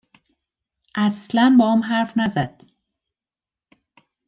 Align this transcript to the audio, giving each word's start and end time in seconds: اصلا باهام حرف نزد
اصلا 0.95 1.55
باهام 1.59 1.83
حرف 1.83 2.13
نزد 2.17 2.61